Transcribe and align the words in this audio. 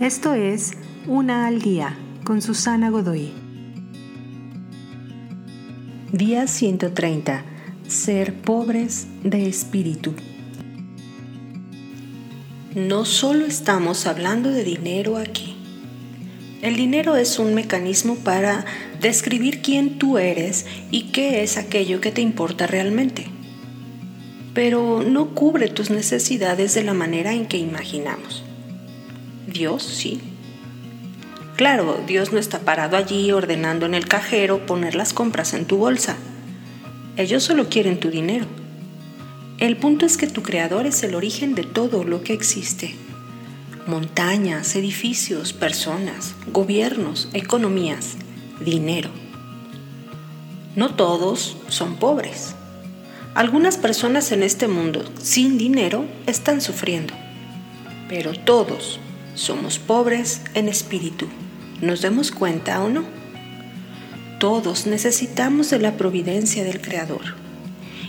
Esto 0.00 0.34
es 0.34 0.72
Una 1.06 1.46
al 1.46 1.62
Día 1.62 1.96
con 2.22 2.42
Susana 2.42 2.90
Godoy. 2.90 3.32
Día 6.12 6.46
130. 6.46 7.42
Ser 7.88 8.34
pobres 8.34 9.06
de 9.24 9.48
espíritu. 9.48 10.12
No 12.74 13.06
solo 13.06 13.46
estamos 13.46 14.06
hablando 14.06 14.50
de 14.50 14.64
dinero 14.64 15.16
aquí. 15.16 15.56
El 16.60 16.76
dinero 16.76 17.16
es 17.16 17.38
un 17.38 17.54
mecanismo 17.54 18.16
para 18.16 18.66
describir 19.00 19.62
quién 19.62 19.96
tú 19.96 20.18
eres 20.18 20.66
y 20.90 21.04
qué 21.04 21.42
es 21.42 21.56
aquello 21.56 22.02
que 22.02 22.12
te 22.12 22.20
importa 22.20 22.66
realmente. 22.66 23.28
Pero 24.52 25.02
no 25.02 25.34
cubre 25.34 25.68
tus 25.68 25.88
necesidades 25.88 26.74
de 26.74 26.84
la 26.84 26.92
manera 26.92 27.32
en 27.32 27.46
que 27.46 27.56
imaginamos. 27.56 28.44
Dios 29.46 29.82
sí. 29.82 30.20
Claro, 31.56 32.02
Dios 32.06 32.32
no 32.32 32.38
está 32.38 32.60
parado 32.60 32.96
allí 32.96 33.32
ordenando 33.32 33.86
en 33.86 33.94
el 33.94 34.06
cajero 34.06 34.66
poner 34.66 34.94
las 34.94 35.12
compras 35.12 35.54
en 35.54 35.64
tu 35.64 35.78
bolsa. 35.78 36.16
Ellos 37.16 37.44
solo 37.44 37.68
quieren 37.70 37.98
tu 37.98 38.10
dinero. 38.10 38.46
El 39.58 39.78
punto 39.78 40.04
es 40.04 40.18
que 40.18 40.26
tu 40.26 40.42
creador 40.42 40.84
es 40.84 41.02
el 41.02 41.14
origen 41.14 41.54
de 41.54 41.62
todo 41.62 42.04
lo 42.04 42.22
que 42.22 42.34
existe. 42.34 42.94
Montañas, 43.86 44.76
edificios, 44.76 45.54
personas, 45.54 46.34
gobiernos, 46.52 47.30
economías, 47.32 48.16
dinero. 48.60 49.08
No 50.74 50.94
todos 50.94 51.56
son 51.68 51.96
pobres. 51.96 52.54
Algunas 53.34 53.78
personas 53.78 54.30
en 54.32 54.42
este 54.42 54.68
mundo 54.68 55.04
sin 55.22 55.56
dinero 55.56 56.04
están 56.26 56.60
sufriendo, 56.60 57.14
pero 58.08 58.32
todos 58.34 59.00
somos 59.36 59.78
pobres 59.78 60.40
en 60.54 60.66
espíritu, 60.68 61.28
nos 61.82 62.00
demos 62.00 62.32
cuenta 62.32 62.82
o 62.82 62.88
no. 62.88 63.04
Todos 64.40 64.86
necesitamos 64.86 65.70
de 65.70 65.78
la 65.78 65.96
providencia 65.96 66.64
del 66.64 66.80
Creador. 66.80 67.36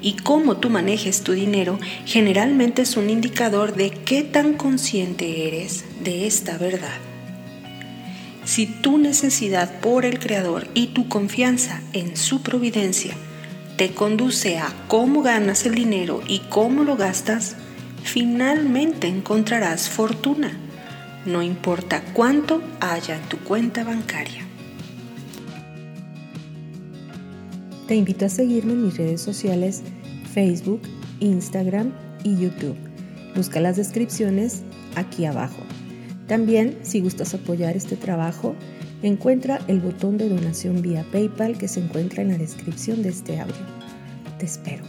Y 0.00 0.14
cómo 0.14 0.58
tú 0.58 0.70
manejes 0.70 1.22
tu 1.22 1.32
dinero 1.32 1.78
generalmente 2.06 2.82
es 2.82 2.96
un 2.96 3.10
indicador 3.10 3.74
de 3.74 3.90
qué 3.90 4.22
tan 4.22 4.54
consciente 4.54 5.48
eres 5.48 5.84
de 6.04 6.28
esta 6.28 6.56
verdad. 6.56 6.98
Si 8.44 8.66
tu 8.66 8.96
necesidad 8.96 9.80
por 9.80 10.04
el 10.04 10.20
Creador 10.20 10.68
y 10.72 10.88
tu 10.88 11.08
confianza 11.08 11.82
en 11.92 12.16
su 12.16 12.42
providencia 12.42 13.14
te 13.76 13.90
conduce 13.90 14.58
a 14.58 14.72
cómo 14.86 15.22
ganas 15.22 15.66
el 15.66 15.74
dinero 15.74 16.22
y 16.28 16.40
cómo 16.48 16.84
lo 16.84 16.96
gastas, 16.96 17.56
finalmente 18.04 19.08
encontrarás 19.08 19.88
fortuna 19.88 20.67
no 21.28 21.42
importa 21.42 22.02
cuánto 22.14 22.62
haya 22.80 23.16
en 23.16 23.28
tu 23.28 23.38
cuenta 23.38 23.84
bancaria. 23.84 24.46
Te 27.86 27.94
invito 27.94 28.24
a 28.24 28.28
seguirme 28.30 28.72
en 28.72 28.86
mis 28.86 28.96
redes 28.96 29.20
sociales 29.20 29.82
Facebook, 30.32 30.80
Instagram 31.20 31.92
y 32.24 32.38
YouTube. 32.38 32.76
Busca 33.36 33.60
las 33.60 33.76
descripciones 33.76 34.62
aquí 34.96 35.26
abajo. 35.26 35.62
También, 36.26 36.78
si 36.82 37.00
gustas 37.00 37.34
apoyar 37.34 37.76
este 37.76 37.96
trabajo, 37.96 38.54
encuentra 39.02 39.60
el 39.68 39.80
botón 39.80 40.16
de 40.16 40.28
donación 40.28 40.80
vía 40.80 41.04
PayPal 41.12 41.58
que 41.58 41.68
se 41.68 41.80
encuentra 41.80 42.22
en 42.22 42.28
la 42.28 42.38
descripción 42.38 43.02
de 43.02 43.10
este 43.10 43.38
audio. 43.38 43.54
Te 44.38 44.46
espero. 44.46 44.82